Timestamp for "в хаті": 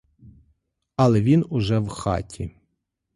1.79-2.51